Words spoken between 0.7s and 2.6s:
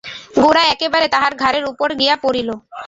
একেবারে তাঁহার ঘাড়ের উপর গিয়া পড়িল।